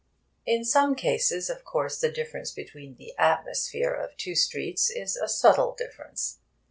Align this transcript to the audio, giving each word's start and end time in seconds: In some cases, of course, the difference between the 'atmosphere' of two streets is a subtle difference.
In 0.47 0.65
some 0.65 0.95
cases, 0.95 1.47
of 1.47 1.63
course, 1.63 1.99
the 1.99 2.11
difference 2.11 2.49
between 2.51 2.95
the 2.95 3.15
'atmosphere' 3.19 3.93
of 3.93 4.17
two 4.17 4.33
streets 4.33 4.89
is 4.89 5.15
a 5.15 5.27
subtle 5.29 5.75
difference. 5.77 6.39